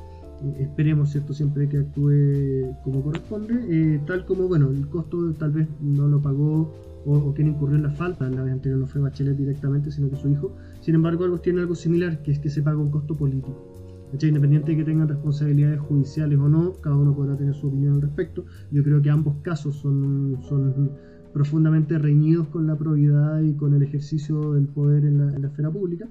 esperemos, 0.59 1.11
¿cierto? 1.11 1.33
Siempre 1.33 1.69
que 1.69 1.79
actúe 1.79 2.75
como 2.83 3.03
corresponde, 3.03 3.55
eh, 3.69 4.01
tal 4.07 4.25
como, 4.27 4.49
bueno, 4.49 4.71
el 4.71 4.89
costo 4.89 5.33
tal 5.35 5.53
vez 5.53 5.69
no 5.81 6.07
lo 6.07 6.21
pagó 6.21 6.73
o, 7.07 7.35
quien 7.35 7.49
incurrió 7.49 7.77
en 7.77 7.83
la 7.83 7.91
falta, 7.91 8.29
la 8.29 8.43
vez 8.43 8.53
anterior 8.53 8.81
no 8.81 8.87
fue 8.87 9.01
Bachelet 9.01 9.37
directamente, 9.37 9.91
sino 9.91 10.09
que 10.09 10.17
su 10.17 10.29
hijo, 10.29 10.57
sin 10.81 10.95
embargo, 10.95 11.25
algo 11.25 11.39
tiene 11.39 11.61
algo 11.61 11.75
similar, 11.75 12.23
que 12.23 12.33
es 12.33 12.39
que 12.39 12.49
se 12.49 12.63
paga 12.63 12.79
un 12.79 12.91
costo 12.91 13.17
político. 13.17 13.75
Independiente 14.23 14.71
de 14.71 14.79
que 14.79 14.85
tengan 14.85 15.09
responsabilidades 15.09 15.81
judiciales 15.81 16.39
o 16.39 16.49
no, 16.49 16.75
cada 16.75 16.95
uno 16.95 17.17
podrá 17.17 17.37
tener 17.37 17.53
su 17.53 17.67
opinión 17.67 17.95
al 17.95 18.03
respecto. 18.03 18.45
Yo 18.71 18.85
creo 18.85 19.03
que 19.03 19.11
ambos 19.11 19.35
casos 19.43 19.75
son, 19.75 20.39
son 20.49 20.93
profundamente 21.33 21.99
reñidos 21.99 22.47
con 22.47 22.69
la 22.69 22.77
probidad 22.77 23.41
y 23.41 23.55
con 23.55 23.75
el 23.75 23.83
ejercicio 23.83 24.53
del 24.53 24.69
poder 24.69 25.05
en 25.05 25.43
la 25.43 25.49
esfera 25.49 25.69
pública. 25.69 26.09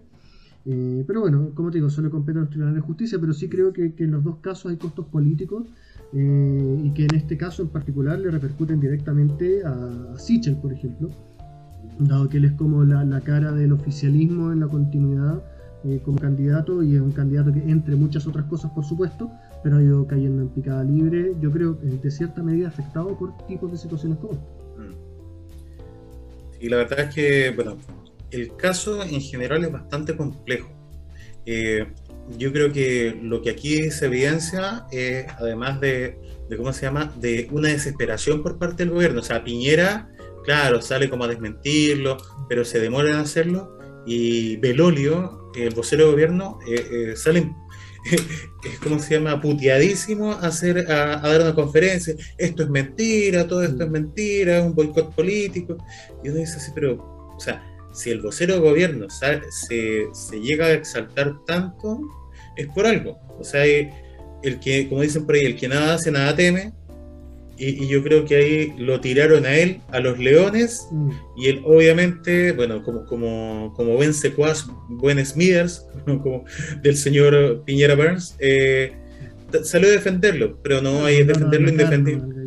Eh, 0.65 1.03
pero 1.05 1.21
bueno, 1.21 1.51
como 1.53 1.71
te 1.71 1.77
digo, 1.77 1.89
solo 1.89 2.09
compete 2.09 2.37
a 2.39 2.41
los 2.41 2.49
tribunales 2.49 2.81
de 2.81 2.87
justicia, 2.87 3.17
pero 3.19 3.33
sí 3.33 3.49
creo 3.49 3.73
que, 3.73 3.93
en 3.97 4.11
los 4.11 4.23
dos 4.23 4.37
casos 4.37 4.71
hay 4.71 4.77
costos 4.77 5.05
políticos 5.07 5.67
eh, 6.13 6.81
y 6.83 6.91
que 6.91 7.05
en 7.05 7.15
este 7.15 7.37
caso 7.37 7.63
en 7.63 7.69
particular 7.69 8.19
le 8.19 8.31
repercuten 8.31 8.79
directamente 8.79 9.61
a, 9.65 10.17
Sichel, 10.17 10.55
por 10.57 10.71
ejemplo, 10.71 11.09
dado 11.99 12.29
que 12.29 12.37
él 12.37 12.45
es 12.45 12.53
como 12.53 12.83
la, 12.85 13.19
cara 13.21 13.51
del 13.51 13.73
oficialismo 13.73 14.53
en 14.53 14.61
la 14.61 14.67
continuidad 14.67 15.43
eh, 15.83 15.99
como 16.03 16.17
candidato 16.17 16.81
y 16.81 16.95
es 16.95 17.01
un 17.01 17.11
candidato 17.11 17.51
que 17.51 17.59
entre 17.59 17.97
muchas 17.97 18.25
otras 18.25 18.45
cosas, 18.45 18.71
por 18.71 18.85
supuesto, 18.85 19.29
pero 19.63 19.77
ha 19.77 19.83
ido 19.83 20.07
cayendo 20.07 20.43
en 20.43 20.49
picada 20.49 20.83
libre, 20.83 21.33
yo 21.41 21.51
creo 21.51 21.73
de 21.73 22.09
cierta 22.09 22.41
medida 22.41 22.69
afectado 22.69 23.17
por 23.17 23.35
tipos 23.47 23.69
de 23.71 23.77
situaciones 23.77 24.17
como 24.19 24.33
esta. 24.33 24.63
Y 26.61 26.69
la 26.69 26.77
verdad 26.77 27.01
es 27.01 27.13
que, 27.13 27.51
bueno, 27.53 27.75
el 28.33 28.55
caso 28.55 29.03
en 29.03 29.21
general 29.21 29.63
es 29.63 29.71
bastante 29.71 30.15
complejo. 30.15 30.69
Eh, 31.45 31.85
yo 32.37 32.51
creo 32.53 32.71
que 32.71 33.17
lo 33.21 33.41
que 33.41 33.49
aquí 33.49 33.91
se 33.91 34.05
evidencia 34.05 34.85
es, 34.91 35.25
además 35.37 35.79
de, 35.81 36.17
¿cómo 36.55 36.71
se 36.73 36.83
llama?, 36.83 37.13
de 37.19 37.47
una 37.51 37.69
desesperación 37.69 38.41
por 38.41 38.57
parte 38.57 38.83
del 38.83 38.93
gobierno. 38.93 39.19
O 39.19 39.23
sea, 39.23 39.43
Piñera, 39.43 40.09
claro, 40.45 40.81
sale 40.81 41.09
como 41.09 41.25
a 41.25 41.27
desmentirlo, 41.27 42.17
pero 42.47 42.63
se 42.65 42.79
demora 42.79 43.09
en 43.09 43.17
hacerlo. 43.17 43.77
Y 44.05 44.57
Belolio, 44.57 45.51
el 45.55 45.73
vocero 45.73 46.05
de 46.05 46.11
gobierno, 46.11 46.59
eh, 46.67 47.11
eh, 47.11 47.15
sale 47.15 47.53
¿cómo 48.83 48.99
se 48.99 49.15
llama? 49.15 49.39
puteadísimo 49.39 50.31
a, 50.31 50.47
hacer, 50.47 50.91
a, 50.91 51.17
dar 51.17 51.41
una 51.41 51.55
conferencia. 51.55 52.15
Esto 52.37 52.63
es 52.63 52.69
mentira, 52.69 53.47
todo 53.47 53.63
esto 53.63 53.83
es 53.83 53.89
mentira, 53.89 54.59
es 54.59 54.65
un 54.65 54.75
boicot 54.75 55.13
político. 55.15 55.77
Y 56.23 56.29
uno 56.29 56.39
dice 56.39 56.57
así, 56.57 56.71
pero, 56.73 57.33
o 57.35 57.39
sea, 57.39 57.63
si 57.93 58.09
el 58.09 58.21
vocero 58.21 58.55
de 58.55 58.59
gobierno 58.59 59.07
se, 59.09 59.41
se, 60.13 60.39
llega 60.39 60.67
a 60.67 60.73
exaltar 60.73 61.33
tanto, 61.45 61.99
es 62.57 62.67
por 62.67 62.85
algo. 62.85 63.17
O 63.39 63.43
sea, 63.43 63.63
el 63.65 64.59
que, 64.59 64.89
como 64.89 65.01
dicen 65.01 65.25
por 65.25 65.35
ahí, 65.35 65.45
el 65.45 65.55
que 65.55 65.67
nada 65.67 65.95
hace, 65.95 66.11
nada 66.11 66.35
teme. 66.35 66.73
Y, 67.55 67.87
yo 67.87 68.03
creo 68.03 68.25
que 68.25 68.35
ahí 68.35 68.73
lo 68.77 68.99
tiraron 68.99 69.45
a 69.45 69.55
él, 69.55 69.79
a 69.91 69.99
los 69.99 70.17
leones, 70.17 70.87
mm. 70.91 71.09
y 71.37 71.47
él 71.49 71.61
obviamente, 71.65 72.51
bueno, 72.51 72.83
como, 72.83 73.05
como, 73.05 73.73
como 73.75 73.93
buen 73.93 74.13
secuaz, 74.13 74.65
buen 74.89 75.23
Smithers, 75.23 75.85
como 76.05 76.45
del 76.81 76.97
señor 76.97 77.63
Piñera 77.63 77.95
Burns, 77.95 78.35
eh, 78.39 78.93
salió 79.63 79.87
a 79.87 79.91
defenderlo, 79.91 80.57
pero 80.63 80.81
no 80.81 81.05
hay 81.05 81.17
que 81.17 81.25
defenderlo 81.25 81.69
indefendible 81.69 82.42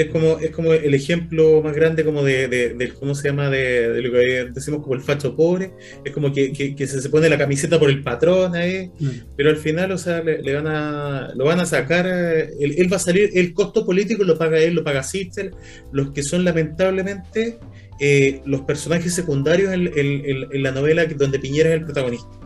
es 0.00 0.10
como, 0.10 0.38
es 0.38 0.50
como 0.50 0.72
el 0.72 0.94
ejemplo 0.94 1.62
más 1.62 1.74
grande 1.74 2.04
como 2.04 2.22
de, 2.22 2.48
de, 2.48 2.88
¿cómo 2.98 3.14
se 3.14 3.28
llama? 3.28 3.48
De, 3.48 4.00
lo 4.02 4.12
que 4.12 4.50
decimos 4.52 4.82
como 4.82 4.94
el 4.94 5.00
facho 5.00 5.34
pobre, 5.34 5.72
es 6.04 6.12
como 6.12 6.32
que, 6.32 6.52
que, 6.52 6.86
se, 6.86 7.08
pone 7.08 7.28
la 7.28 7.38
camiseta 7.38 7.78
por 7.78 7.88
el 7.88 8.02
patrón 8.02 8.54
ahí, 8.54 8.90
mm. 8.98 9.08
pero 9.36 9.50
al 9.50 9.56
final, 9.56 9.92
o 9.92 9.98
sea, 9.98 10.22
le, 10.22 10.54
van 10.54 10.66
a, 10.66 11.32
lo 11.34 11.44
van 11.44 11.60
a 11.60 11.66
sacar, 11.66 12.06
eh, 12.06 12.50
él, 12.60 12.92
va 12.92 12.96
a 12.96 13.00
salir, 13.00 13.30
el 13.34 13.54
costo 13.54 13.86
político 13.86 14.24
lo 14.24 14.36
paga 14.36 14.58
él, 14.58 14.74
lo 14.74 14.84
paga 14.84 15.02
Sister, 15.02 15.52
los 15.92 16.10
que 16.10 16.22
son 16.22 16.44
lamentablemente 16.44 17.58
eh, 17.98 18.42
los 18.44 18.62
personajes 18.62 19.14
secundarios 19.14 19.72
en, 19.72 19.90
en 19.96 20.62
la 20.62 20.72
novela 20.72 21.06
donde 21.06 21.38
Piñera 21.38 21.70
es 21.70 21.76
el 21.76 21.84
protagonista. 21.84 22.45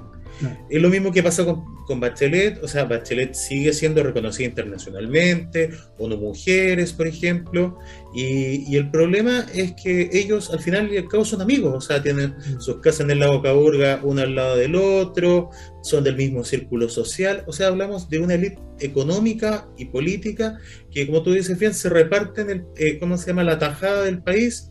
Es 0.68 0.80
lo 0.80 0.88
mismo 0.88 1.12
que 1.12 1.22
pasa 1.22 1.44
con, 1.44 2.00
Bachelet, 2.00 2.62
o 2.62 2.68
sea, 2.68 2.84
Bachelet 2.84 3.34
sigue 3.34 3.72
siendo 3.72 4.02
reconocida 4.02 4.46
internacionalmente, 4.46 5.70
o 5.98 6.06
no 6.06 6.16
mujeres, 6.16 6.92
por 6.92 7.06
ejemplo, 7.08 7.78
y, 8.14 8.76
el 8.76 8.90
problema 8.90 9.46
es 9.52 9.72
que 9.72 10.08
ellos 10.12 10.50
al 10.50 10.60
final 10.60 10.92
y 10.92 10.98
al 10.98 11.08
cabo 11.08 11.24
son 11.24 11.42
amigos, 11.42 11.74
o 11.74 11.80
sea, 11.80 12.02
tienen 12.02 12.34
sus 12.60 12.76
casas 12.76 13.00
en 13.00 13.10
el 13.10 13.18
lago 13.20 13.42
Caburga, 13.42 14.00
uno 14.04 14.22
al 14.22 14.34
lado 14.34 14.56
del 14.56 14.76
otro, 14.76 15.50
son 15.82 16.04
del 16.04 16.16
mismo 16.16 16.44
círculo 16.44 16.88
social, 16.88 17.42
o 17.46 17.52
sea, 17.52 17.68
hablamos 17.68 18.08
de 18.08 18.20
una 18.20 18.34
élite 18.34 18.58
económica 18.78 19.68
y 19.76 19.86
política 19.86 20.58
que, 20.90 21.06
como 21.06 21.22
tú 21.22 21.32
dices 21.32 21.58
bien, 21.58 21.74
se 21.74 21.88
reparten, 21.88 22.50
el, 22.50 22.64
eh, 22.76 22.98
¿cómo 22.98 23.16
se 23.16 23.28
llama?, 23.28 23.42
la 23.42 23.58
tajada 23.58 24.04
del 24.04 24.22
país 24.22 24.70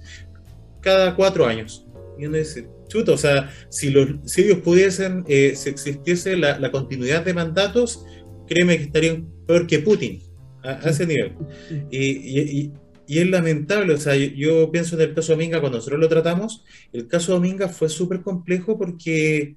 cada 0.81 1.15
cuatro 1.15 1.45
años. 1.45 1.85
Y 2.17 2.25
uno 2.25 2.37
dice, 2.37 2.67
chuto, 2.89 3.13
o 3.13 3.17
sea, 3.17 3.49
si, 3.69 3.89
los, 3.89 4.09
si 4.25 4.41
ellos 4.41 4.59
pudiesen, 4.59 5.23
eh, 5.29 5.53
si 5.55 5.69
existiese 5.69 6.35
la, 6.35 6.71
continuidad 6.71 7.23
de 7.23 7.33
mandatos, 7.33 8.05
créeme 8.47 8.77
que 8.77 8.83
estarían 8.83 9.29
peor 9.47 9.65
que 9.65 9.79
Putin. 9.79 10.21
a, 10.63 10.89
ese 10.89 11.05
nivel. 11.05 11.33
Y, 13.11 13.17
es 13.17 13.27
lamentable, 13.27 13.95
o 13.95 13.97
sea, 13.97 14.15
yo, 14.15 14.71
pienso 14.71 14.95
en 14.95 15.01
el 15.01 15.15
caso 15.15 15.31
Dominga, 15.31 15.59
cuando 15.59 15.79
nosotros 15.79 15.99
lo 15.99 16.07
tratamos, 16.07 16.63
el 16.93 17.07
caso 17.07 17.31
Dominga 17.31 17.67
fue 17.67 17.89
súper 17.89 18.21
complejo 18.21 18.77
porque 18.77 19.55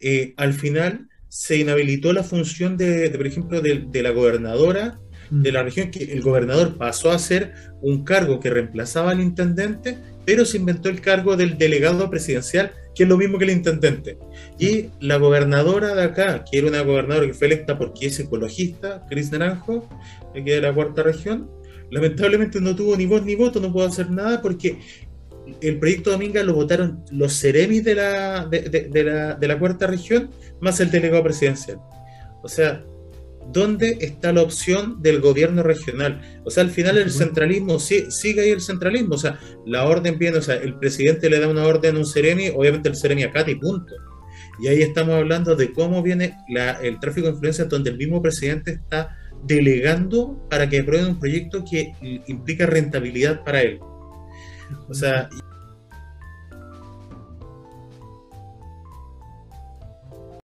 eh, 0.00 0.32
al 0.38 0.54
final 0.54 1.06
se 1.28 1.58
inhabilitó 1.58 2.12
la 2.12 2.22
función 2.22 2.76
de, 2.76 3.10
por 3.10 3.26
ejemplo, 3.26 3.60
de, 3.60 4.02
la 4.02 4.10
gobernadora. 4.10 4.98
De 5.30 5.52
la 5.52 5.62
región, 5.62 5.90
que 5.90 6.04
el 6.04 6.22
gobernador 6.22 6.76
pasó 6.76 7.10
a 7.10 7.18
ser 7.18 7.52
un 7.80 8.04
cargo 8.04 8.40
que 8.40 8.50
reemplazaba 8.50 9.12
al 9.12 9.20
intendente, 9.20 9.98
pero 10.24 10.44
se 10.44 10.58
inventó 10.58 10.88
el 10.88 11.00
cargo 11.00 11.36
del 11.36 11.58
delegado 11.58 12.10
presidencial, 12.10 12.72
que 12.94 13.04
es 13.04 13.08
lo 13.08 13.16
mismo 13.16 13.38
que 13.38 13.44
el 13.44 13.50
intendente. 13.50 14.18
Y 14.58 14.86
la 15.00 15.16
gobernadora 15.16 15.94
de 15.94 16.02
acá, 16.02 16.44
que 16.44 16.58
era 16.58 16.68
una 16.68 16.82
gobernadora 16.82 17.26
que 17.26 17.34
fue 17.34 17.46
electa 17.46 17.78
porque 17.78 18.06
es 18.06 18.18
ecologista, 18.20 19.06
Cris 19.08 19.30
Naranjo, 19.32 19.88
que 20.34 20.42
de 20.42 20.60
la 20.60 20.74
cuarta 20.74 21.02
región, 21.02 21.50
lamentablemente 21.90 22.60
no 22.60 22.74
tuvo 22.76 22.96
ni 22.96 23.06
voz 23.06 23.24
ni 23.24 23.34
voto, 23.34 23.60
no 23.60 23.72
pudo 23.72 23.86
hacer 23.86 24.10
nada 24.10 24.42
porque 24.42 24.78
el 25.60 25.78
proyecto 25.78 26.10
Dominga 26.10 26.42
lo 26.42 26.54
votaron 26.54 27.02
los 27.10 27.32
seremis 27.32 27.84
de 27.84 27.94
la, 27.94 28.46
de, 28.46 29.04
la, 29.04 29.34
de 29.34 29.48
la 29.48 29.58
cuarta 29.58 29.86
región 29.86 30.30
más 30.60 30.80
el 30.80 30.90
delegado 30.90 31.22
presidencial. 31.22 31.80
O 32.42 32.48
sea, 32.48 32.84
¿dónde 33.52 33.98
está 34.00 34.32
la 34.32 34.42
opción 34.42 35.02
del 35.02 35.20
gobierno 35.20 35.62
regional? 35.62 36.20
O 36.44 36.50
sea, 36.50 36.64
al 36.64 36.70
final 36.70 36.98
el 36.98 37.10
centralismo, 37.10 37.78
sí, 37.78 38.10
sigue 38.10 38.42
ahí 38.42 38.50
el 38.50 38.60
centralismo, 38.60 39.14
o 39.14 39.18
sea, 39.18 39.38
la 39.66 39.84
orden 39.84 40.18
viene, 40.18 40.38
o 40.38 40.42
sea, 40.42 40.56
el 40.56 40.78
presidente 40.78 41.30
le 41.30 41.40
da 41.40 41.48
una 41.48 41.66
orden 41.66 41.96
a 41.96 41.98
un 41.98 42.06
seremi, 42.06 42.48
obviamente 42.48 42.88
el 42.88 42.96
seremi 42.96 43.22
acá 43.22 43.44
y 43.48 43.54
punto. 43.54 43.94
Y 44.60 44.68
ahí 44.68 44.82
estamos 44.82 45.14
hablando 45.14 45.54
de 45.54 45.72
cómo 45.72 46.02
viene 46.02 46.36
el 46.82 46.98
tráfico 46.98 47.28
de 47.28 47.34
influencia 47.34 47.64
donde 47.66 47.90
el 47.90 47.96
mismo 47.96 48.20
presidente 48.20 48.72
está 48.72 49.16
delegando 49.44 50.36
para 50.50 50.68
que 50.68 50.80
aprueben 50.80 51.10
un 51.10 51.20
proyecto 51.20 51.64
que 51.68 51.92
implica 52.26 52.66
rentabilidad 52.66 53.44
para 53.44 53.62
él. 53.62 53.78
O 54.88 54.94
sea, 54.94 55.28